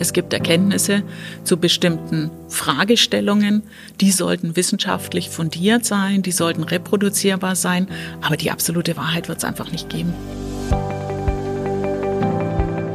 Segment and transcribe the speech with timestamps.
[0.00, 1.02] Es gibt Erkenntnisse
[1.42, 3.64] zu bestimmten Fragestellungen,
[4.00, 7.88] die sollten wissenschaftlich fundiert sein, die sollten reproduzierbar sein,
[8.22, 10.14] aber die absolute Wahrheit wird es einfach nicht geben.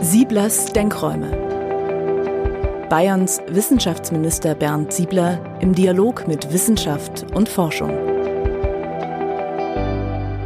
[0.01, 2.87] Sieblers Denkräume.
[2.89, 7.91] Bayerns Wissenschaftsminister Bernd Siebler im Dialog mit Wissenschaft und Forschung.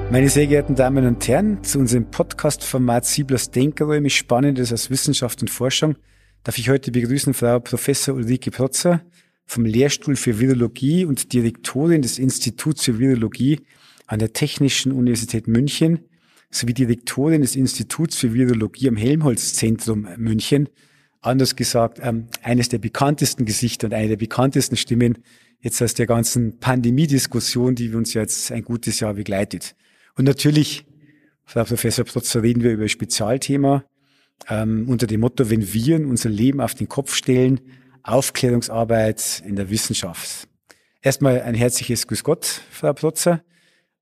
[0.09, 5.49] Meine sehr geehrten Damen und Herren, zu unserem Podcast-Format Sieblers Denkräume Spannendes aus Wissenschaft und
[5.49, 5.97] Forschung
[6.47, 9.01] darf ich heute begrüßen Frau Professor Ulrike Protzer
[9.45, 13.59] vom Lehrstuhl für Virologie und Direktorin des Instituts für Virologie
[14.05, 15.99] an der Technischen Universität München
[16.49, 20.69] sowie Direktorin des Instituts für Virologie am Helmholtz-Zentrum München.
[21.19, 25.17] Anders gesagt, ähm, eines der bekanntesten Gesichter und eine der bekanntesten Stimmen
[25.59, 29.75] jetzt aus der ganzen Pandemie-Diskussion, die uns jetzt ein gutes Jahr begleitet.
[30.15, 30.85] Und natürlich,
[31.43, 33.83] Frau Professor Protzer, reden wir über Spezialthema,
[34.49, 37.61] ähm, unter dem Motto, wenn Viren unser Leben auf den Kopf stellen,
[38.03, 40.47] Aufklärungsarbeit in der Wissenschaft.
[41.01, 43.43] Erstmal ein herzliches Grüß Gott, Frau Protzer.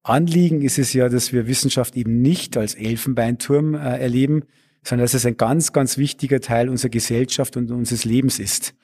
[0.03, 4.43] Anliegen ist es ja, dass wir Wissenschaft eben nicht als Elfenbeinturm äh, erleben,
[4.83, 8.75] sondern dass es ein ganz, ganz wichtiger Teil unserer Gesellschaft und unseres Lebens ist.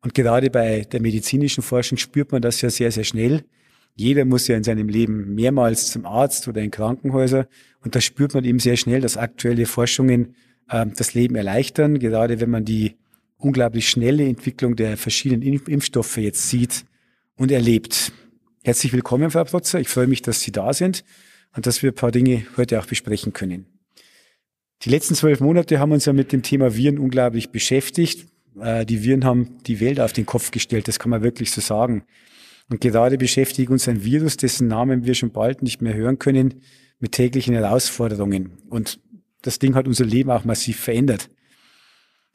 [0.00, 3.44] Und gerade bei der medizinischen Forschung spürt man das ja sehr, sehr schnell.
[3.94, 7.46] Jeder muss ja in seinem Leben mehrmals zum Arzt oder in Krankenhäuser.
[7.84, 10.34] Und da spürt man eben sehr schnell, dass aktuelle Forschungen
[10.70, 12.96] das Leben erleichtern, gerade wenn man die
[13.36, 16.84] unglaublich schnelle Entwicklung der verschiedenen Impfstoffe jetzt sieht
[17.36, 18.12] und erlebt.
[18.62, 19.80] Herzlich willkommen, Frau Protzer.
[19.80, 21.04] Ich freue mich, dass Sie da sind
[21.56, 23.66] und dass wir ein paar Dinge heute auch besprechen können.
[24.82, 28.26] Die letzten zwölf Monate haben uns ja mit dem Thema Viren unglaublich beschäftigt.
[28.60, 31.60] Äh, die Viren haben die Welt auf den Kopf gestellt, das kann man wirklich so
[31.60, 32.04] sagen.
[32.70, 36.62] Und gerade beschäftigt uns ein Virus, dessen Namen wir schon bald nicht mehr hören können,
[36.98, 38.52] mit täglichen Herausforderungen.
[38.68, 39.00] Und
[39.42, 41.28] das Ding hat unser Leben auch massiv verändert.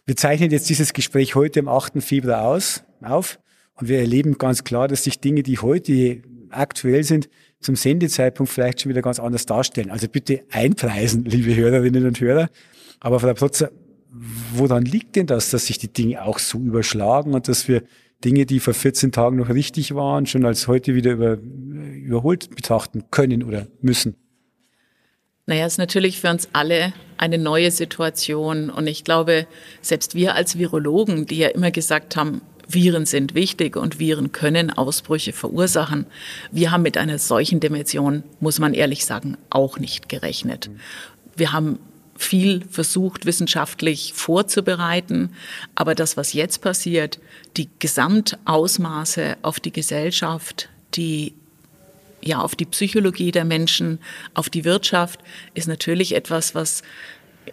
[0.06, 2.02] Wir zeichnen jetzt dieses Gespräch heute am 8.
[2.04, 3.40] Februar aus, auf
[3.76, 7.30] und wir erleben ganz klar, dass sich Dinge, die heute aktuell sind,
[7.60, 9.90] zum Sendezeitpunkt vielleicht schon wieder ganz anders darstellen.
[9.90, 12.50] Also bitte einpreisen, liebe Hörerinnen und Hörer.
[13.00, 13.72] Aber Frau Protzer,
[14.54, 17.84] woran liegt denn das, dass sich die Dinge auch so überschlagen und dass wir
[18.24, 23.06] Dinge, die vor 14 Tagen noch richtig waren, schon als heute wieder über, überholt betrachten
[23.12, 24.16] können oder müssen?
[25.48, 28.70] Naja, es ist natürlich für uns alle eine neue Situation.
[28.70, 29.46] Und ich glaube,
[29.82, 34.72] selbst wir als Virologen, die ja immer gesagt haben, Viren sind wichtig und Viren können
[34.72, 36.08] Ausbrüche verursachen.
[36.52, 40.72] Wir haben mit einer solchen Dimension, muss man ehrlich sagen, auch nicht gerechnet.
[41.36, 41.78] Wir haben
[42.18, 45.32] viel versucht, wissenschaftlich vorzubereiten.
[45.76, 47.20] Aber das, was jetzt passiert,
[47.56, 51.34] die Gesamtausmaße auf die Gesellschaft, die
[52.26, 54.00] ja, auf die Psychologie der Menschen,
[54.34, 55.20] auf die Wirtschaft,
[55.54, 56.82] ist natürlich etwas, was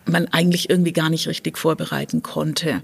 [0.07, 2.83] man eigentlich irgendwie gar nicht richtig vorbereiten konnte.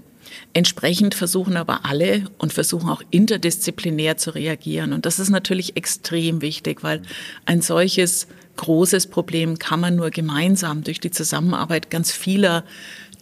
[0.53, 4.93] Entsprechend versuchen aber alle und versuchen auch interdisziplinär zu reagieren.
[4.93, 7.01] Und das ist natürlich extrem wichtig, weil
[7.45, 12.63] ein solches großes Problem kann man nur gemeinsam durch die Zusammenarbeit ganz vieler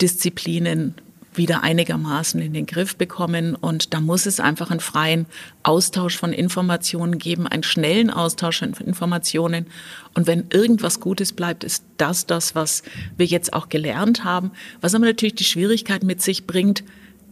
[0.01, 0.95] Disziplinen
[1.37, 3.55] wieder einigermaßen in den Griff bekommen.
[3.55, 5.25] Und da muss es einfach einen freien
[5.63, 9.67] Austausch von Informationen geben, einen schnellen Austausch von Informationen.
[10.13, 12.83] Und wenn irgendwas Gutes bleibt, ist das das, was
[13.15, 14.51] wir jetzt auch gelernt haben.
[14.81, 16.83] Was aber natürlich die Schwierigkeit mit sich bringt,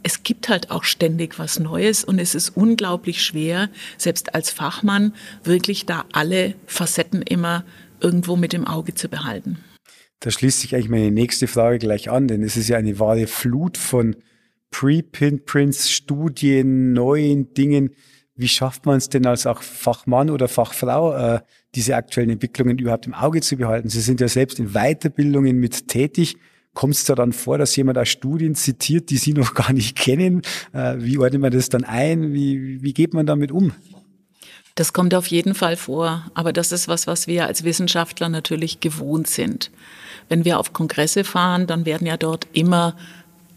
[0.04, 5.16] es gibt halt auch ständig was Neues und es ist unglaublich schwer, selbst als Fachmann,
[5.44, 7.64] wirklich da alle Facetten immer
[8.02, 9.58] irgendwo mit im Auge zu behalten.
[10.26, 13.28] Da schließt sich eigentlich meine nächste Frage gleich an, denn es ist ja eine wahre
[13.28, 14.16] Flut von
[14.72, 17.92] Preprints, Studien, neuen Dingen.
[18.36, 21.42] Wie schafft man es denn als auch Fachmann oder Fachfrau, äh,
[21.76, 23.90] diese aktuellen Entwicklungen überhaupt im Auge zu behalten?
[23.90, 26.38] Sie sind ja selbst in Weiterbildungen mit tätig.
[26.74, 29.96] Kommt es da dann vor, dass jemand auch Studien zitiert, die Sie noch gar nicht
[29.96, 30.42] kennen?
[30.74, 32.34] Äh, wie ordnet man das dann ein?
[32.34, 33.74] Wie, wie geht man damit um?
[34.76, 38.82] Das kommt auf jeden Fall vor, aber das ist was, was wir als Wissenschaftler natürlich
[38.82, 39.72] gewohnt sind.
[40.28, 42.96] Wenn wir auf Kongresse fahren, dann werden ja dort immer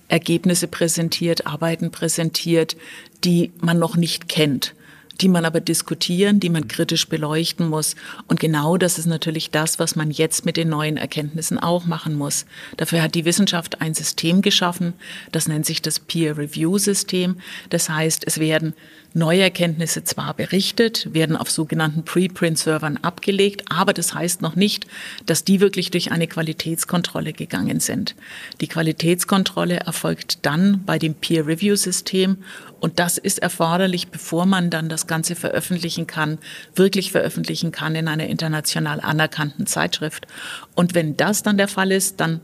[0.06, 2.76] Ergebnisse präsentiert, Arbeiten präsentiert,
[3.24, 4.74] die man noch nicht kennt
[5.20, 7.96] die man aber diskutieren, die man kritisch beleuchten muss.
[8.26, 12.14] Und genau das ist natürlich das, was man jetzt mit den neuen Erkenntnissen auch machen
[12.14, 12.46] muss.
[12.76, 14.94] Dafür hat die Wissenschaft ein System geschaffen,
[15.32, 17.36] das nennt sich das Peer-Review-System.
[17.70, 18.74] Das heißt, es werden
[19.14, 24.86] neue Erkenntnisse zwar berichtet, werden auf sogenannten Preprint-Servern abgelegt, aber das heißt noch nicht,
[25.26, 28.14] dass die wirklich durch eine Qualitätskontrolle gegangen sind.
[28.60, 32.38] Die Qualitätskontrolle erfolgt dann bei dem Peer-Review-System
[32.80, 36.38] und das ist erforderlich, bevor man dann das Ganze veröffentlichen kann,
[36.74, 40.26] wirklich veröffentlichen kann in einer international anerkannten Zeitschrift.
[40.74, 42.40] Und wenn das dann der Fall ist, dann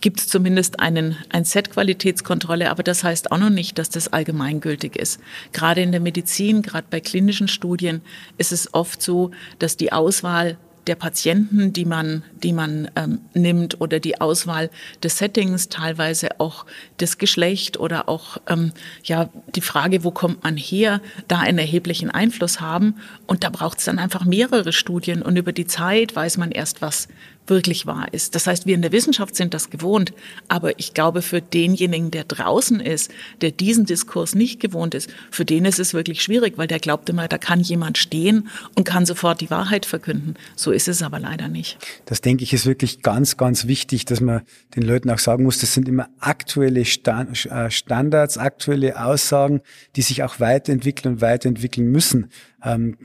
[0.00, 4.12] gibt es zumindest einen, ein Set Qualitätskontrolle, aber das heißt auch noch nicht, dass das
[4.12, 5.20] allgemeingültig ist.
[5.52, 8.02] Gerade in der Medizin, gerade bei klinischen Studien
[8.36, 13.80] ist es oft so, dass die Auswahl der Patienten, die man, die man ähm, nimmt
[13.80, 14.70] oder die Auswahl
[15.02, 16.66] des Settings, teilweise auch
[16.98, 18.72] das Geschlecht oder auch ähm,
[19.04, 22.96] ja die Frage, wo kommt man her, da einen erheblichen Einfluss haben.
[23.26, 26.82] Und da braucht es dann einfach mehrere Studien und über die Zeit weiß man erst,
[26.82, 27.08] was
[27.48, 28.34] wirklich wahr ist.
[28.34, 30.12] Das heißt, wir in der Wissenschaft sind das gewohnt,
[30.48, 35.44] aber ich glaube, für denjenigen, der draußen ist, der diesen Diskurs nicht gewohnt ist, für
[35.44, 39.06] den ist es wirklich schwierig, weil der glaubt immer, da kann jemand stehen und kann
[39.06, 40.34] sofort die Wahrheit verkünden.
[40.56, 41.78] So ist es aber leider nicht.
[42.06, 44.42] Das denke ich ist wirklich ganz, ganz wichtig, dass man
[44.76, 49.62] den Leuten auch sagen muss, das sind immer aktuelle äh, Standards, aktuelle Aussagen,
[49.96, 52.28] die sich auch weiterentwickeln und weiterentwickeln müssen.
[52.62, 52.98] Ähm,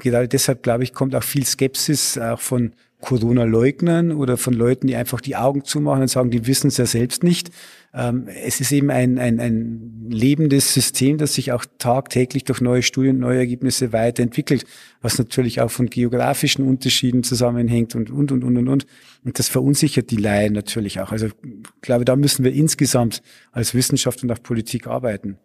[0.00, 2.72] gerade deshalb, glaube ich, kommt auch viel Skepsis auch von
[3.02, 6.86] Corona-Leugnern oder von Leuten, die einfach die Augen zumachen und sagen, die wissen es ja
[6.86, 7.50] selbst nicht.
[7.92, 12.82] Ähm, es ist eben ein, ein, ein lebendes System, das sich auch tagtäglich durch neue
[12.82, 14.64] Studien, neue Ergebnisse weiterentwickelt,
[15.00, 18.86] was natürlich auch von geografischen Unterschieden zusammenhängt und, und, und, und, und, und.
[19.24, 21.10] Und das verunsichert die Laien natürlich auch.
[21.10, 21.34] Also ich
[21.80, 25.38] glaube, da müssen wir insgesamt als Wissenschaft und auch Politik arbeiten.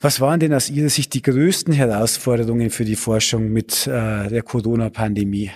[0.00, 4.42] Was waren denn aus Ihrer Sicht die größten Herausforderungen für die Forschung mit äh, der
[4.42, 5.52] Corona-Pandemie?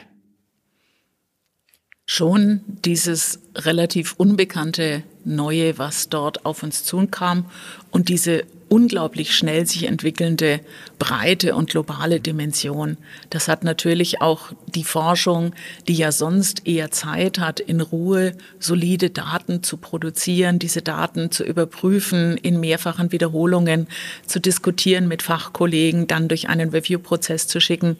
[2.06, 7.46] Schon dieses relativ unbekannte Neue, was dort auf uns zukam
[7.90, 10.60] und diese unglaublich schnell sich entwickelnde
[10.98, 12.96] breite und globale Dimension.
[13.30, 15.54] Das hat natürlich auch die Forschung,
[15.86, 21.44] die ja sonst eher Zeit hat, in Ruhe solide Daten zu produzieren, diese Daten zu
[21.44, 23.86] überprüfen, in mehrfachen Wiederholungen
[24.26, 27.96] zu diskutieren mit Fachkollegen, dann durch einen Review-Prozess zu schicken.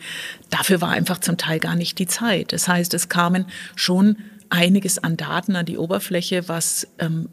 [0.50, 2.52] Dafür war einfach zum Teil gar nicht die Zeit.
[2.52, 3.46] Das heißt, es kamen
[3.76, 4.16] schon
[4.48, 7.28] einiges an Daten an die Oberfläche, was ähm,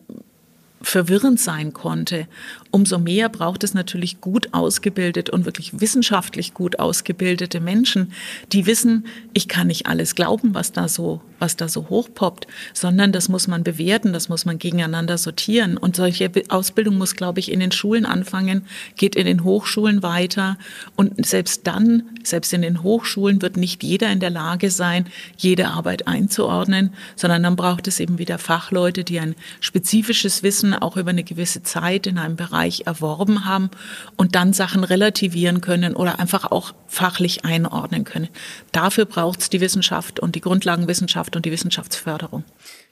[0.83, 2.27] verwirrend sein konnte.
[2.75, 8.12] Umso mehr braucht es natürlich gut ausgebildet und wirklich wissenschaftlich gut ausgebildete Menschen,
[8.52, 13.12] die wissen, ich kann nicht alles glauben, was da so, was da so hochpoppt, sondern
[13.12, 15.78] das muss man bewerten, das muss man gegeneinander sortieren.
[15.78, 18.66] Und solche Ausbildung muss, glaube ich, in den Schulen anfangen,
[18.96, 20.58] geht in den Hochschulen weiter.
[20.96, 25.06] Und selbst dann, selbst in den Hochschulen wird nicht jeder in der Lage sein,
[25.38, 30.98] jede Arbeit einzuordnen, sondern dann braucht es eben wieder Fachleute, die ein spezifisches Wissen auch
[30.98, 33.69] über eine gewisse Zeit in einem Bereich erworben haben
[34.18, 38.30] und dann Sachen relativieren können oder einfach auch fachlich einordnen können.
[38.71, 42.44] Dafür braucht es die Wissenschaft und die Grundlagenwissenschaft und die Wissenschaftsförderung.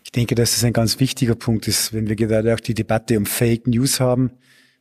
[0.04, 3.18] Ich denke, dass das ein ganz wichtiger Punkt ist, wenn wir gerade auch die Debatte
[3.18, 4.32] um Fake News haben.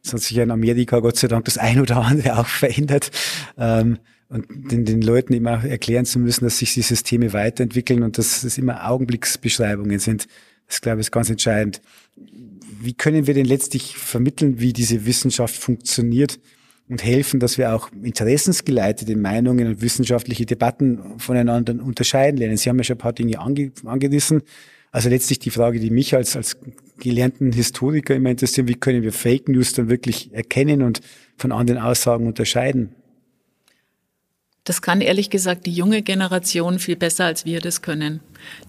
[0.03, 3.11] Das hat sich ja in Amerika Gott sei Dank das ein oder andere auch verändert.
[3.59, 3.99] Ähm,
[4.29, 8.45] und den, den Leuten immer erklären zu müssen, dass sich die Systeme weiterentwickeln und dass
[8.45, 10.29] es immer Augenblicksbeschreibungen sind.
[10.69, 11.81] Das, glaube ich, ist ganz entscheidend
[12.81, 16.41] wie können wir denn letztlich vermitteln, wie diese Wissenschaft funktioniert
[16.89, 22.57] und helfen, dass wir auch interessensgeleitete Meinungen und wissenschaftliche Debatten voneinander unterscheiden lernen?
[22.57, 24.43] Sie haben ja schon ein paar Dinge ange angerissen.
[24.93, 26.59] Also letztlich die Frage, die mich als, als
[26.99, 31.01] gelernten Historiker immer interessiert, wie können wir Fake News dann wirklich erkennen und
[31.37, 32.95] von anderen Aussagen unterscheiden?
[34.65, 38.21] Das kann ehrlich gesagt die junge Generation viel besser, als wir das können.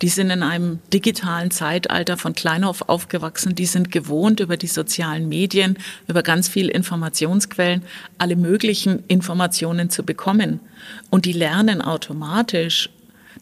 [0.01, 3.55] Die sind in einem digitalen Zeitalter von klein auf aufgewachsen.
[3.55, 7.83] Die sind gewohnt, über die sozialen Medien, über ganz viele Informationsquellen,
[8.17, 10.61] alle möglichen Informationen zu bekommen.
[11.09, 12.89] Und die lernen automatisch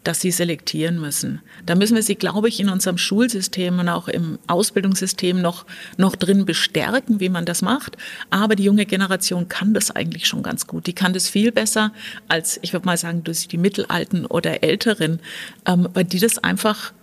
[0.03, 1.41] dass sie selektieren müssen.
[1.65, 5.65] Da müssen wir sie, glaube ich, in unserem Schulsystem und auch im Ausbildungssystem noch,
[5.97, 7.97] noch drin bestärken, wie man das macht.
[8.29, 10.87] Aber die junge Generation kann das eigentlich schon ganz gut.
[10.87, 11.91] Die kann das viel besser
[12.27, 15.19] als, ich würde mal sagen, durch die Mittelalten oder Älteren,
[15.65, 16.93] ähm, weil die das einfach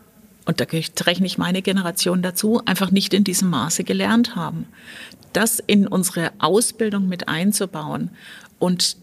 [0.46, 0.64] und da
[1.04, 4.66] rechne ich meine Generation dazu, einfach nicht in diesem Maße gelernt haben.
[5.32, 8.10] Das in unsere Ausbildung mit einzubauen
[8.60, 8.96] und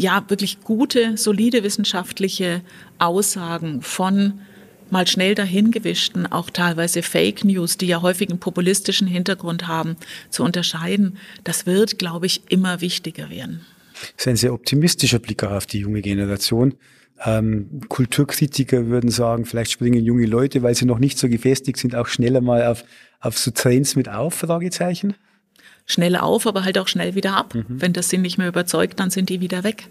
[0.00, 2.62] ja, wirklich gute, solide wissenschaftliche
[2.98, 4.40] Aussagen von
[4.88, 9.96] mal schnell dahingewischten, auch teilweise Fake News, die ja häufig einen populistischen Hintergrund haben,
[10.30, 13.60] zu unterscheiden, das wird, glaube ich, immer wichtiger werden.
[14.16, 16.74] Das ist ein sehr optimistischer Blick auf die junge Generation.
[17.22, 21.94] Ähm, Kulturkritiker würden sagen, vielleicht springen junge Leute, weil sie noch nicht so gefestigt sind,
[21.94, 22.84] auch schneller mal auf,
[23.20, 25.14] auf so Trends mit auf, Fragezeichen?
[25.86, 27.54] Schnell auf, aber halt auch schnell wieder ab.
[27.54, 27.64] Mhm.
[27.68, 29.88] Wenn das sie nicht mehr überzeugt, dann sind die wieder weg.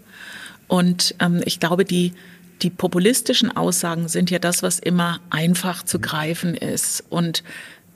[0.68, 2.12] Und ähm, ich glaube, die,
[2.62, 7.04] die populistischen Aussagen sind ja das, was immer einfach zu greifen ist.
[7.10, 7.42] Und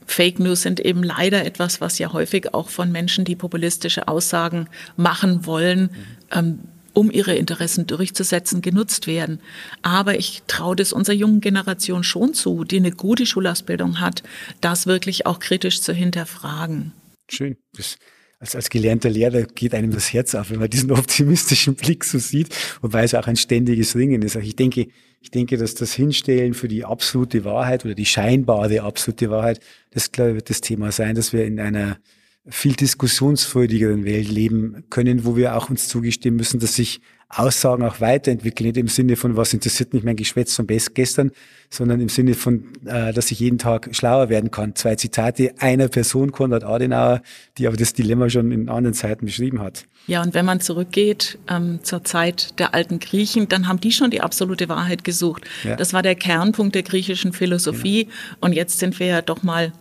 [0.07, 4.69] Fake News sind eben leider etwas, was ja häufig auch von Menschen, die populistische Aussagen
[4.97, 5.91] machen wollen,
[6.31, 6.61] ähm,
[6.93, 9.41] um ihre Interessen durchzusetzen, genutzt werden.
[9.83, 14.23] Aber ich traue das unserer jungen Generation schon zu, die eine gute Schulausbildung hat,
[14.61, 16.93] das wirklich auch kritisch zu hinterfragen.
[17.29, 17.57] Schön.
[17.77, 17.97] Das
[18.45, 22.19] als, als gelernter Lehrer geht einem das Herz auf, wenn man diesen optimistischen Blick so
[22.19, 24.37] sieht, wobei es auch ein ständiges Ringen ist.
[24.37, 24.89] Ich denke,
[25.21, 29.61] ich denke, dass das Hinstellen für die absolute Wahrheit oder die scheinbare absolute Wahrheit,
[29.93, 31.99] das glaube ich wird das Thema sein, dass wir in einer
[32.47, 37.01] viel diskussionsfreudigeren Welt leben können, wo wir auch uns zugestehen müssen, dass sich
[37.37, 41.33] Aussagen auch weiterentwickeln, nicht im Sinne von, was interessiert mich mein Geschwätz von gestern,
[41.69, 44.75] sondern im Sinne von, äh, dass ich jeden Tag schlauer werden kann.
[44.77, 47.23] Zwei Zitate einer Person, Konrad Adenauer,
[47.59, 49.87] die aber das Dilemma schon in anderen Zeiten beschrieben hat.
[50.07, 54.11] Ja, und wenn man zurückgeht ähm, zur Zeit der alten Griechen, dann haben die schon
[54.11, 55.45] die absolute Wahrheit gesucht.
[55.65, 55.77] Ja.
[55.77, 58.05] Das war der Kernpunkt der griechischen Philosophie.
[58.05, 58.17] Genau.
[58.41, 59.73] Und jetzt sind wir ja doch mal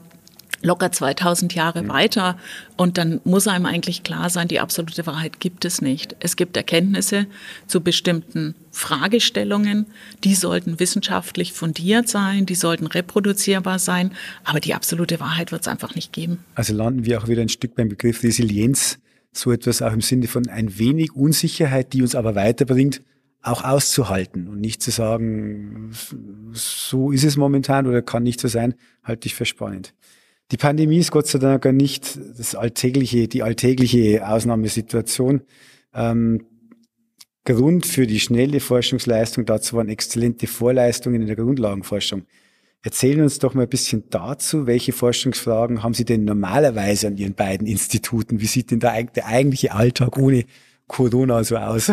[0.63, 1.89] locker 2000 Jahre mhm.
[1.89, 2.37] weiter.
[2.75, 6.15] Und dann muss einem eigentlich klar sein, die absolute Wahrheit gibt es nicht.
[6.19, 7.27] Es gibt Erkenntnisse
[7.67, 9.85] zu bestimmten Fragestellungen,
[10.23, 15.67] die sollten wissenschaftlich fundiert sein, die sollten reproduzierbar sein, aber die absolute Wahrheit wird es
[15.67, 16.39] einfach nicht geben.
[16.55, 18.97] Also landen wir auch wieder ein Stück beim Begriff Resilienz,
[19.31, 23.01] so etwas auch im Sinne von ein wenig Unsicherheit, die uns aber weiterbringt,
[23.43, 25.91] auch auszuhalten und nicht zu sagen,
[26.53, 29.93] so ist es momentan oder kann nicht so sein, halte ich für spannend.
[30.53, 35.41] Die Pandemie ist Gott sei Dank nicht das alltägliche, die alltägliche Ausnahmesituation.
[35.95, 36.45] Ähm,
[37.43, 42.27] Grund für die schnelle Forschungsleistung dazu waren exzellente Vorleistungen in der Grundlagenforschung.
[42.83, 47.33] Erzählen uns doch mal ein bisschen dazu, welche Forschungsfragen haben Sie denn normalerweise an Ihren
[47.33, 48.39] beiden Instituten?
[48.39, 50.45] Wie sieht denn der, der eigentliche Alltag ohne
[50.85, 51.91] Corona so aus?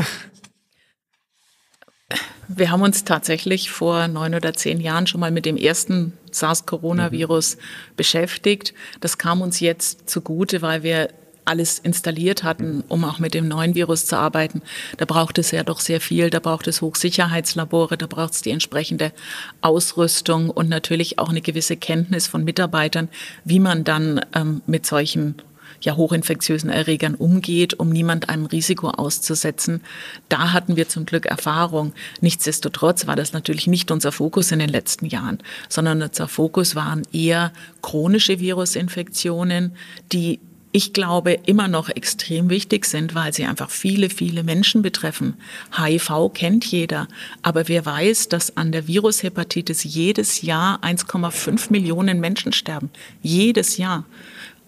[2.47, 7.57] Wir haben uns tatsächlich vor neun oder zehn Jahren schon mal mit dem ersten SARS-Coronavirus
[7.57, 7.61] mhm.
[7.97, 8.75] beschäftigt.
[9.01, 11.09] Das kam uns jetzt zugute, weil wir
[11.45, 14.63] alles installiert hatten, um auch mit dem neuen Virus zu arbeiten.
[14.99, 16.31] Da braucht es ja doch sehr viel.
[16.31, 19.13] Da braucht es Hochsicherheitslabore, da braucht es die entsprechende
[19.61, 23.09] Ausrüstung und natürlich auch eine gewisse Kenntnis von Mitarbeitern,
[23.45, 25.35] wie man dann ähm, mit solchen
[25.81, 29.83] ja hochinfektiösen Erregern umgeht, um niemand einem Risiko auszusetzen.
[30.29, 31.93] Da hatten wir zum Glück Erfahrung.
[32.21, 37.03] Nichtsdestotrotz war das natürlich nicht unser Fokus in den letzten Jahren, sondern unser Fokus waren
[37.13, 39.73] eher chronische Virusinfektionen,
[40.13, 40.41] die
[40.73, 45.35] ich glaube, immer noch extrem wichtig sind, weil sie einfach viele, viele Menschen betreffen.
[45.77, 47.09] HIV kennt jeder,
[47.43, 52.91] aber wer weiß, dass an der Virushepatitis jedes Jahr 1,5 Millionen Menschen sterben.
[53.21, 54.05] Jedes Jahr.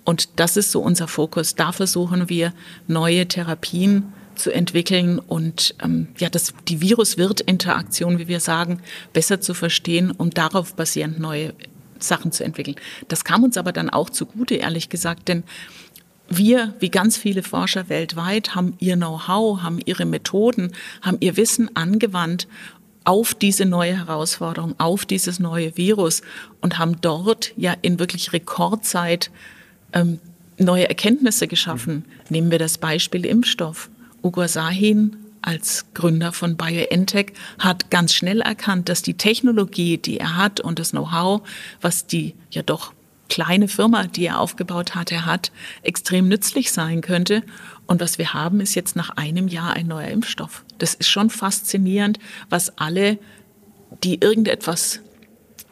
[0.05, 1.55] Und das ist so unser Fokus.
[1.55, 2.53] Da versuchen wir
[2.89, 8.81] neue Therapien zu entwickeln und ähm, ja, das, die Virus-Wirt-Interaktion, wie wir sagen,
[9.13, 11.53] besser zu verstehen, um darauf basierend neue
[11.99, 12.77] Sachen zu entwickeln.
[13.09, 15.45] Das kam uns aber dann auch zugute, ehrlich gesagt, denn
[16.29, 21.77] wir, wie ganz viele Forscher weltweit, haben ihr Know-how, haben ihre Methoden, haben ihr Wissen
[21.77, 22.49] angewandt
[23.05, 26.23] auf diese neue Herausforderung, auf dieses neue Virus
[26.61, 29.31] und haben dort ja in wirklich Rekordzeit
[29.93, 30.19] ähm,
[30.59, 32.05] neue Erkenntnisse geschaffen.
[32.29, 33.91] Nehmen wir das Beispiel Impfstoff.
[34.23, 40.37] Ugo Sahin als Gründer von BioNTech hat ganz schnell erkannt, dass die Technologie, die er
[40.37, 41.43] hat und das Know-how,
[41.81, 42.93] was die ja doch
[43.29, 47.43] kleine Firma, die er aufgebaut hat, er hat, extrem nützlich sein könnte.
[47.87, 50.65] Und was wir haben, ist jetzt nach einem Jahr ein neuer Impfstoff.
[50.79, 52.19] Das ist schon faszinierend,
[52.51, 53.19] was alle,
[54.05, 55.01] die irgendetwas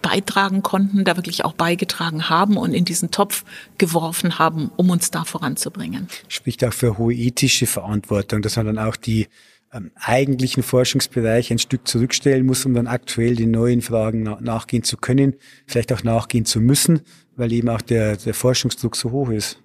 [0.03, 3.45] beitragen konnten, da wirklich auch beigetragen haben und in diesen Topf
[3.79, 6.09] geworfen haben, um uns da voranzubringen.
[6.29, 9.29] Spricht auch für hohe ethische Verantwortung, dass man dann auch die
[9.73, 14.83] ähm, eigentlichen Forschungsbereiche ein Stück zurückstellen muss, um dann aktuell den neuen Fragen na nachgehen
[14.83, 17.03] zu können, vielleicht auch nachgehen zu müssen,
[17.37, 19.63] weil eben auch der, der Forschungsdruck so hoch ist.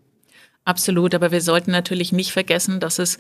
[0.67, 3.19] Absolut, aber wir sollten natürlich nicht vergessen, dass es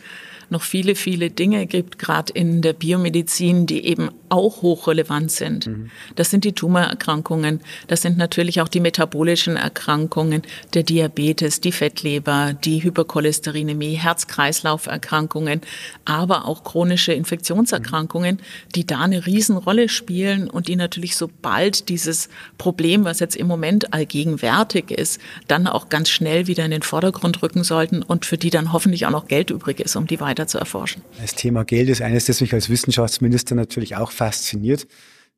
[0.49, 5.67] noch viele, viele Dinge gibt, gerade in der Biomedizin, die eben auch hochrelevant sind.
[5.67, 5.91] Mhm.
[6.15, 10.41] Das sind die Tumorerkrankungen, das sind natürlich auch die metabolischen Erkrankungen,
[10.73, 15.61] der Diabetes, die Fettleber, die Hypercholesterinämie, Herz-Kreislauf-Erkrankungen,
[16.03, 18.39] aber auch chronische Infektionserkrankungen,
[18.73, 23.93] die da eine Riesenrolle spielen und die natürlich sobald dieses Problem, was jetzt im Moment
[23.93, 28.49] allgegenwärtig ist, dann auch ganz schnell wieder in den Vordergrund rücken sollten und für die
[28.49, 31.01] dann hoffentlich auch noch Geld übrig ist, um die weiter zu erforschen.
[31.19, 34.87] Das Thema Geld ist eines, das mich als Wissenschaftsminister natürlich auch fasziniert.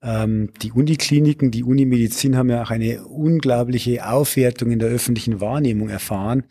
[0.02, 5.90] Ähm, die Unikliniken, die Unimedizin haben ja auch eine unglaubliche Aufwertung in der öffentlichen Wahrnehmung
[5.90, 6.44] erfahren.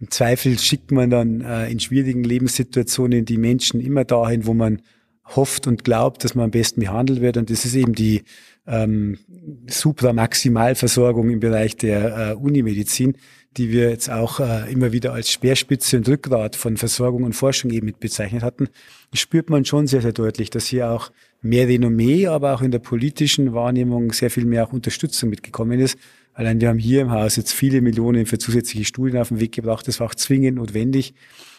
[0.00, 4.80] Im Zweifel schickt man dann äh, in schwierigen Lebenssituationen die Menschen immer dahin, wo man
[5.24, 7.36] hofft und glaubt, dass man am besten behandelt wird.
[7.36, 8.22] Und das ist eben die
[8.66, 9.18] ähm,
[9.66, 13.16] Supramaximalversorgung im Bereich der äh, Unimedizin,
[13.56, 17.70] die wir jetzt auch äh, immer wieder als Speerspitze und Rückgrat von Versorgung und Forschung
[17.70, 18.68] eben mit bezeichnet hatten,
[19.12, 22.78] spürt man schon sehr, sehr deutlich, dass hier auch mehr Renommee, aber auch in der
[22.78, 25.98] politischen Wahrnehmung sehr viel mehr auch Unterstützung mitgekommen ist.
[26.32, 29.52] Allein wir haben hier im Haus jetzt viele Millionen für zusätzliche Studien auf den Weg
[29.52, 29.86] gebracht.
[29.86, 31.14] Das war auch zwingend notwendig.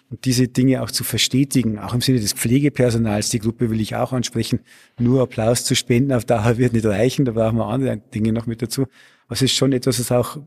[0.09, 3.95] Und diese Dinge auch zu verstetigen, auch im Sinne des Pflegepersonals, die Gruppe will ich
[3.95, 4.59] auch ansprechen,
[4.99, 8.45] nur Applaus zu spenden auf Dauer wird nicht reichen, da brauchen wir andere Dinge noch
[8.45, 8.83] mit dazu.
[9.27, 10.37] Aber es ist schon etwas, das auch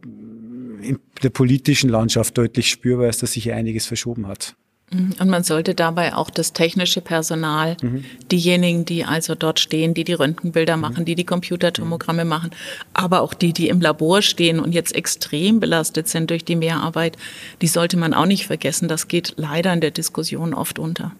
[0.82, 4.56] in der politischen Landschaft deutlich spürbar ist, dass sich hier einiges verschoben hat.
[4.90, 5.14] Mhm.
[5.18, 8.04] Und man sollte dabei auch das technische Personal, mhm.
[8.30, 10.82] diejenigen, die also dort stehen, die die Röntgenbilder mhm.
[10.82, 12.30] machen, die die Computertomogramme mhm.
[12.30, 12.50] machen,
[12.94, 17.16] aber auch die, die im Labor stehen und jetzt extrem belastet sind durch die Mehrarbeit,
[17.60, 18.88] die sollte man auch nicht vergessen.
[18.88, 21.12] Das geht leider in der Diskussion oft unter.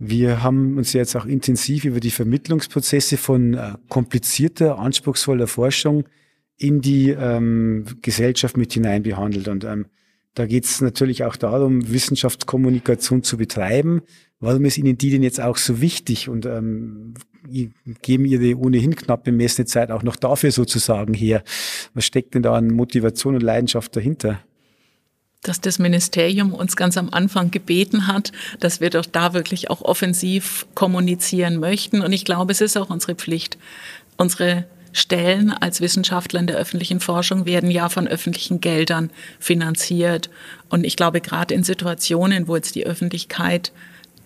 [0.00, 6.04] Wir haben uns jetzt auch intensiv über die Vermittlungsprozesse von äh, komplizierter, anspruchsvoller Forschung
[6.58, 9.48] in die ähm, Gesellschaft mit hinein behandelt.
[9.48, 9.86] Und ähm,
[10.34, 14.02] da geht es natürlich auch darum, Wissenschaftskommunikation zu betreiben.
[14.40, 17.14] Warum ist Ihnen die denn jetzt auch so wichtig und ähm,
[18.02, 21.42] geben Ihre ohnehin knapp bemessene Zeit auch noch dafür sozusagen her?
[21.94, 24.40] Was steckt denn da an Motivation und Leidenschaft dahinter?
[25.42, 29.82] dass das Ministerium uns ganz am Anfang gebeten hat, dass wir doch da wirklich auch
[29.82, 32.02] offensiv kommunizieren möchten.
[32.02, 33.56] Und ich glaube, es ist auch unsere Pflicht,
[34.16, 40.30] unsere Stellen als Wissenschaftler in der öffentlichen Forschung werden ja von öffentlichen Geldern finanziert.
[40.68, 43.72] Und ich glaube, gerade in Situationen, wo jetzt die Öffentlichkeit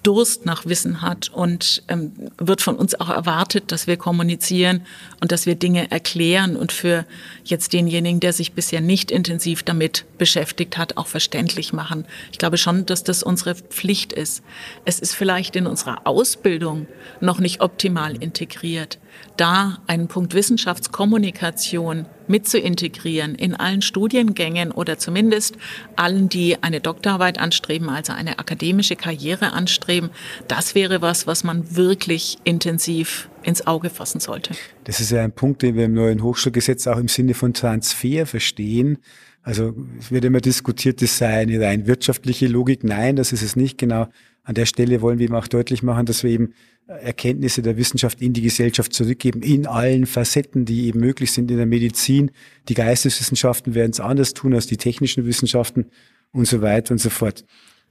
[0.03, 4.85] Durst nach Wissen hat und ähm, wird von uns auch erwartet, dass wir kommunizieren
[5.21, 7.07] und dass wir Dinge erklären und für
[7.45, 12.05] jetzt denjenigen, der sich bisher nicht intensiv damit beschäftigt hat, auch verständlich machen.
[12.33, 14.43] Ich glaube schon, dass das unsere Pflicht ist.
[14.85, 16.89] Es ist vielleicht in unserer Ausbildung
[17.21, 18.99] noch nicht optimal integriert
[19.37, 25.57] da einen Punkt Wissenschaftskommunikation mit zu integrieren in allen Studiengängen oder zumindest
[25.97, 30.11] allen, die eine Doktorarbeit anstreben, also eine akademische Karriere anstreben,
[30.49, 34.55] das wäre was, was man wirklich intensiv ins Auge fassen sollte.
[34.85, 38.27] Das ist ja ein Punkt, den wir im neuen Hochschulgesetz auch im Sinne von Transfer
[38.27, 38.99] verstehen.
[39.43, 42.85] Also es wird immer diskutiert, das sei eine rein wirtschaftliche Logik.
[42.85, 43.77] Nein, das ist es nicht.
[43.79, 44.07] Genau
[44.45, 46.55] an der Stelle wollen wir eben auch deutlich machen, dass wir eben
[46.87, 51.57] Erkenntnisse der Wissenschaft in die Gesellschaft zurückgeben, in allen Facetten, die eben möglich sind in
[51.57, 52.31] der Medizin.
[52.69, 55.87] Die Geisteswissenschaften werden es anders tun als die technischen Wissenschaften
[56.33, 57.45] und so weiter und so fort.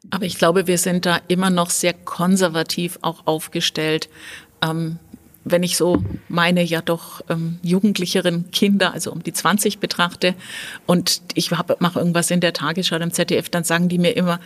[0.10, 4.10] Aber ich glaube, wir sind da immer noch sehr konservativ auch aufgestellt.
[4.64, 4.98] Ähm,
[5.44, 10.36] wenn ich so meine ja doch ähm, jugendlicheren Kinder, also um die 20 betrachte
[10.86, 14.40] und ich mache irgendwas in der Tagesschau im ZDF, dann sagen die mir immer,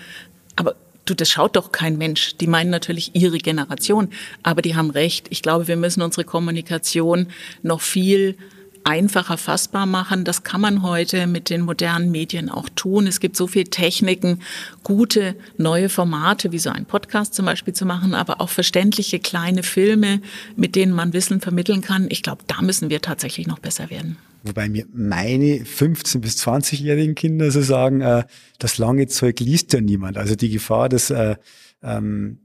[0.56, 2.36] aber Du, das schaut doch kein Mensch.
[2.38, 4.10] Die meinen natürlich ihre Generation,
[4.42, 5.28] aber die haben recht.
[5.30, 7.28] Ich glaube, wir müssen unsere Kommunikation
[7.62, 8.38] noch viel
[8.86, 10.24] einfacher fassbar machen.
[10.24, 13.08] Das kann man heute mit den modernen Medien auch tun.
[13.08, 14.42] Es gibt so viele Techniken,
[14.84, 19.64] gute neue Formate, wie so ein Podcast zum Beispiel zu machen, aber auch verständliche kleine
[19.64, 20.22] Filme,
[20.56, 22.08] mit denen man Wissen vermitteln kann.
[22.10, 24.18] Ich glaube, da müssen wir tatsächlich noch besser werden.
[24.44, 28.26] Wobei mir meine 15- bis 20-jährigen Kinder so sagen, äh,
[28.60, 30.18] das lange Zeug liest ja niemand.
[30.18, 31.36] Also die Gefahr, dass äh,
[31.82, 32.38] ähm,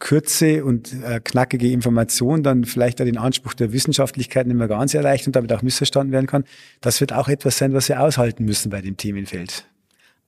[0.00, 4.94] Kürze und äh, knackige Information dann vielleicht auch den Anspruch der Wissenschaftlichkeit nicht mehr ganz
[4.94, 6.44] erreicht und damit auch missverstanden werden kann,
[6.80, 9.66] das wird auch etwas sein, was wir aushalten müssen bei dem Themenfeld.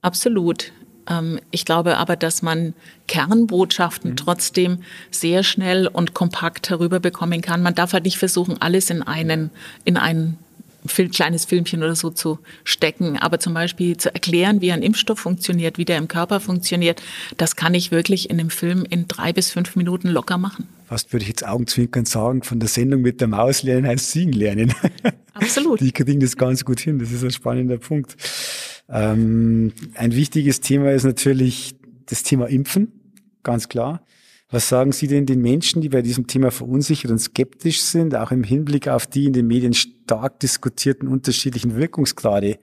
[0.03, 0.73] Absolut.
[1.09, 2.75] Ähm, ich glaube aber, dass man
[3.09, 4.17] Kernbotschaften mhm.
[4.17, 4.79] trotzdem
[5.11, 7.63] sehr schnell und kompakt herüberbekommen kann.
[7.63, 9.51] Man darf halt nicht versuchen, alles in einen,
[9.85, 10.39] in einen
[10.87, 13.19] Film, kleines Filmchen oder so zu stecken.
[13.19, 17.03] Aber zum Beispiel zu erklären, wie ein Impfstoff funktioniert, wie der im Körper funktioniert,
[17.37, 20.69] das kann ich wirklich in einem Film in drei bis fünf Minuten locker machen.
[20.87, 24.33] Fast würde ich jetzt augenzwinkern sagen, von der Sendung mit der Maus lernen heißt Siegen
[24.33, 24.75] lernen.
[25.35, 25.81] Absolut.
[25.81, 26.99] Die kriegen das ganz gut hin.
[26.99, 28.17] Das ist ein spannender Punkt.
[28.89, 31.75] Ähm, ein wichtiges Thema ist natürlich
[32.07, 32.93] das Thema Impfen.
[33.43, 34.05] Ganz klar.
[34.53, 38.31] Was sagen Sie denn den Menschen, die bei diesem Thema verunsichert und skeptisch sind, auch
[38.33, 42.59] im Hinblick auf die in den Medien stark diskutierten unterschiedlichen Wirkungsgrade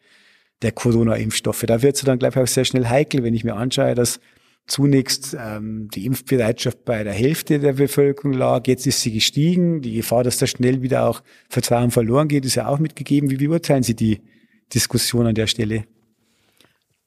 [0.61, 1.63] der Corona-Impfstoffe?
[1.65, 4.19] Da wird es dann gleich auch sehr schnell heikel, wenn ich mir anschaue, dass
[4.67, 9.81] zunächst ähm, die Impfbereitschaft bei der Hälfte der Bevölkerung lag, jetzt ist sie gestiegen.
[9.81, 13.31] Die Gefahr, dass da schnell wieder auch Vertrauen verloren geht, ist ja auch mitgegeben.
[13.31, 14.21] Wie beurteilen Sie die
[14.71, 15.85] Diskussion an der Stelle?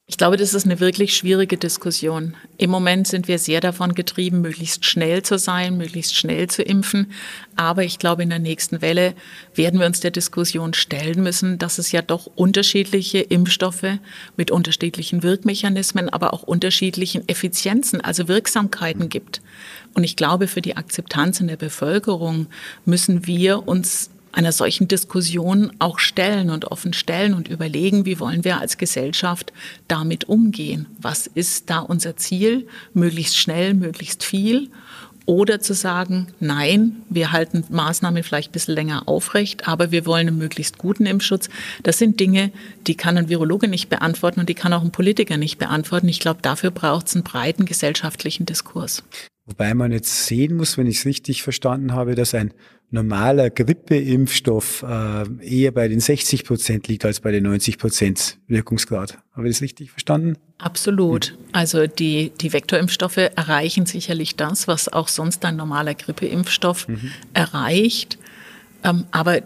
[0.05, 2.35] Ich glaube, das ist eine wirklich schwierige Diskussion.
[2.57, 7.13] Im Moment sind wir sehr davon getrieben, möglichst schnell zu sein, möglichst schnell zu impfen.
[7.55, 9.13] Aber ich glaube, in der nächsten Welle
[9.55, 13.97] werden wir uns der Diskussion stellen müssen, dass es ja doch unterschiedliche Impfstoffe
[14.35, 19.41] mit unterschiedlichen Wirkmechanismen, aber auch unterschiedlichen Effizienzen, also Wirksamkeiten gibt.
[19.93, 22.47] Und ich glaube, für die Akzeptanz in der Bevölkerung
[22.83, 28.43] müssen wir uns einer solchen Diskussion auch stellen und offen stellen und überlegen, wie wollen
[28.43, 29.53] wir als Gesellschaft
[29.87, 30.87] damit umgehen?
[30.99, 32.67] Was ist da unser Ziel?
[32.93, 34.69] Möglichst schnell, möglichst viel?
[35.25, 40.27] Oder zu sagen, nein, wir halten Maßnahmen vielleicht ein bisschen länger aufrecht, aber wir wollen
[40.27, 41.47] einen möglichst guten Impfschutz.
[41.81, 42.51] Das sind Dinge,
[42.87, 46.09] die kann ein Virologe nicht beantworten und die kann auch ein Politiker nicht beantworten.
[46.09, 49.03] Ich glaube, dafür braucht es einen breiten gesellschaftlichen Diskurs.
[49.45, 52.53] Wobei man jetzt sehen muss, wenn ich es richtig verstanden habe, dass ein
[52.93, 59.17] normaler Grippeimpfstoff äh, eher bei den 60 Prozent liegt als bei den 90 Prozent Wirkungsgrad.
[59.35, 60.37] Habe ich das richtig verstanden?
[60.59, 61.35] Absolut.
[61.51, 67.11] Also die, die Vektorimpfstoffe erreichen sicherlich das, was auch sonst ein normaler Grippeimpfstoff mhm.
[67.33, 68.17] erreicht.
[68.83, 69.41] Ähm, aber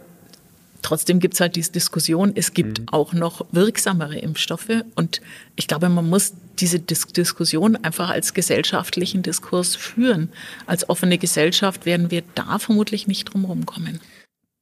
[0.84, 2.86] Trotzdem gibt es halt diese Diskussion, es gibt mhm.
[2.92, 4.70] auch noch wirksamere Impfstoffe.
[4.96, 5.22] Und
[5.58, 10.30] ich glaube, man muss diese Dis Diskussion einfach als gesellschaftlichen Diskurs führen.
[10.66, 14.00] Als offene Gesellschaft werden wir da vermutlich nicht drum kommen.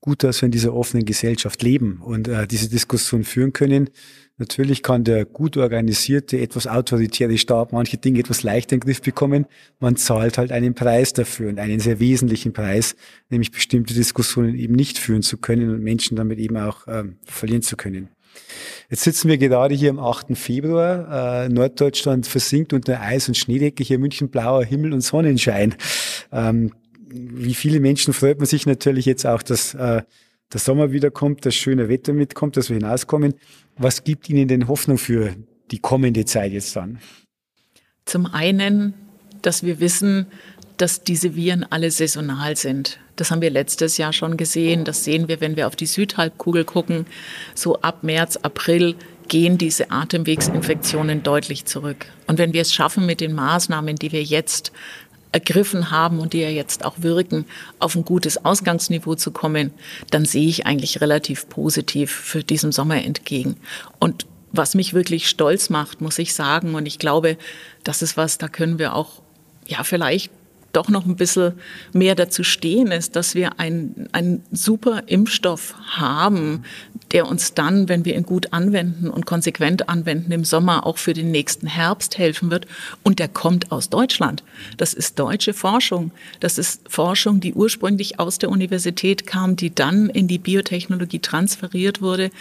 [0.01, 3.89] Gut, dass wir in dieser offenen Gesellschaft leben und äh, diese Diskussion führen können.
[4.38, 9.01] Natürlich kann der gut organisierte, etwas autoritäre Staat manche Dinge etwas leichter in den Griff
[9.01, 9.45] bekommen.
[9.79, 12.95] Man zahlt halt einen Preis dafür und einen sehr wesentlichen Preis,
[13.29, 17.63] nämlich bestimmte Diskussionen eben nicht führen zu können und Menschen damit eben auch ähm, verlieren
[17.63, 18.10] zu können.
[18.89, 20.37] Jetzt sitzen wir gerade hier am 8.
[20.37, 21.45] Februar.
[21.45, 25.75] Äh, Norddeutschland versinkt unter Eis und Schneedecke, hier München blauer Himmel und Sonnenschein.
[26.31, 26.71] Ähm,
[27.07, 30.01] wie viele Menschen freut man sich natürlich jetzt auch, dass äh,
[30.53, 33.33] der Sommer wiederkommt, das schöne Wetter mitkommt, dass wir hinauskommen.
[33.77, 35.35] Was gibt Ihnen denn Hoffnung für
[35.71, 36.99] die kommende Zeit jetzt dann?
[38.05, 38.93] Zum einen,
[39.41, 40.27] dass wir wissen,
[40.77, 42.99] dass diese Viren alle saisonal sind.
[43.15, 44.84] Das haben wir letztes Jahr schon gesehen.
[44.84, 47.06] Das sehen wir, wenn wir auf die Südhalbkugel gucken.
[47.54, 48.95] So ab März, April
[49.28, 52.06] gehen diese Atemwegsinfektionen deutlich zurück.
[52.28, 54.71] Und wenn wir es schaffen, mit den Maßnahmen, die wir jetzt
[55.32, 57.45] ergriffen haben und die ja jetzt auch wirken,
[57.80, 59.71] auf ein gutes Ausgangsniveau zu kommen,
[60.10, 63.58] dann sehe ich eigentlich relativ positiv für diesen Sommer entgegen.
[63.99, 67.38] Und was mich wirklich stolz macht, muss ich sagen, und ich glaube,
[67.84, 69.21] das ist was, da können wir auch
[69.67, 70.32] ja vielleicht
[70.75, 71.53] doch noch ein bisschen
[71.93, 74.09] mehr dazu stehen ist, dass wir einen,
[74.51, 76.63] super Impfstoff haben,
[77.11, 81.13] der uns dann, wenn wir ihn gut anwenden und konsequent anwenden, im Sommer auch für
[81.13, 82.67] den nächsten Herbst helfen wird.
[83.03, 84.43] Und der kommt aus Deutschland.
[84.77, 86.11] Das ist deutsche Forschung.
[86.39, 92.01] Das ist Forschung, die ursprünglich aus der Universität kam, die dann in die Biotechnologie transferiert
[92.01, 92.31] wurde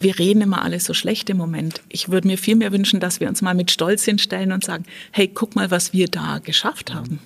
[0.00, 1.82] wir reden immer alles so schlecht im Moment.
[1.88, 4.84] Ich würde mir viel mehr wünschen, dass wir uns mal mit Stolz hinstellen und sagen,
[5.10, 7.20] hey, guck mal, was wir da geschafft haben.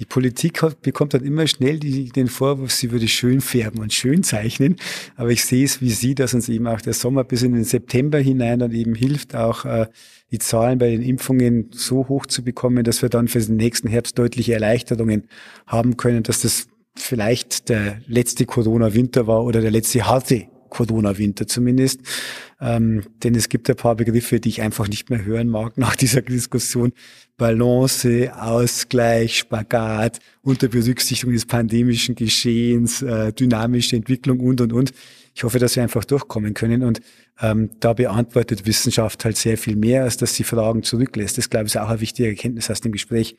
[0.00, 3.92] Die Politik hat, bekommt dann immer schnell die, den Vorwurf, sie würde schön färben und
[3.92, 4.76] schön zeichnen.
[5.16, 7.64] Aber ich sehe es wie Sie, dass uns eben auch der Sommer bis in den
[7.64, 9.86] September hinein dann eben hilft, auch äh,
[10.30, 13.88] die Zahlen bei den Impfungen so hoch zu bekommen, dass wir dann für den nächsten
[13.88, 15.28] Herbst deutliche Erleichterungen
[15.66, 22.00] haben können, dass das vielleicht der letzte Corona-Winter war oder der letzte harte Corona-Winter zumindest.
[22.60, 25.96] Ähm, denn es gibt ein paar Begriffe, die ich einfach nicht mehr hören mag nach
[25.96, 26.92] dieser Diskussion.
[27.36, 34.92] Balance, Ausgleich, Spagat, unter Berücksichtigung des pandemischen Geschehens, äh, dynamische Entwicklung und, und, und.
[35.34, 37.00] Ich hoffe, dass wir einfach durchkommen können und
[37.40, 41.38] ähm, da beantwortet Wissenschaft halt sehr viel mehr, als dass sie Fragen zurücklässt.
[41.38, 43.36] Das, glaube ich, ist auch eine wichtige Erkenntnis aus dem Gespräch.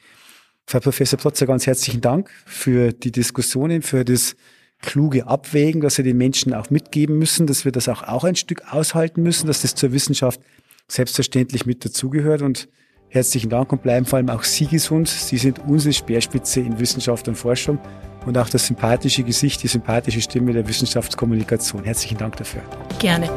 [0.66, 4.36] Frau Professor Plotzer, ganz herzlichen Dank für die Diskussionen, für das
[4.82, 8.36] kluge Abwägen, dass wir den Menschen auch mitgeben müssen, dass wir das auch, auch ein
[8.36, 10.42] Stück aushalten müssen, dass das zur Wissenschaft
[10.88, 12.42] selbstverständlich mit dazugehört.
[12.42, 12.68] Und
[13.10, 15.08] herzlichen Dank und bleiben vor allem auch Sie gesund.
[15.08, 17.80] Sie sind unsere Speerspitze in Wissenschaft und Forschung
[18.26, 21.84] und auch das sympathische Gesicht, die sympathische Stimme der Wissenschaftskommunikation.
[21.84, 22.62] Herzlichen Dank dafür.
[23.00, 23.30] Gerne.